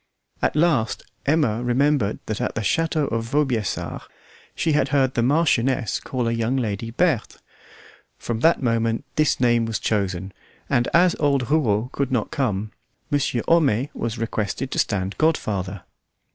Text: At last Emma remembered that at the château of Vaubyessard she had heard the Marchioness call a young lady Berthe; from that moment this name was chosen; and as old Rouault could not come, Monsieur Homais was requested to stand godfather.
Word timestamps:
At 0.41 0.55
last 0.55 1.03
Emma 1.27 1.63
remembered 1.63 2.17
that 2.25 2.41
at 2.41 2.55
the 2.55 2.61
château 2.61 3.07
of 3.11 3.23
Vaubyessard 3.29 4.01
she 4.55 4.71
had 4.71 4.87
heard 4.87 5.13
the 5.13 5.21
Marchioness 5.21 5.99
call 5.99 6.27
a 6.27 6.31
young 6.31 6.55
lady 6.57 6.89
Berthe; 6.89 7.39
from 8.17 8.39
that 8.39 8.63
moment 8.63 9.05
this 9.15 9.39
name 9.39 9.67
was 9.67 9.77
chosen; 9.77 10.33
and 10.67 10.87
as 10.91 11.15
old 11.19 11.51
Rouault 11.51 11.89
could 11.91 12.11
not 12.11 12.31
come, 12.31 12.71
Monsieur 13.11 13.43
Homais 13.47 13.91
was 13.93 14.17
requested 14.17 14.71
to 14.71 14.79
stand 14.79 15.19
godfather. 15.19 15.83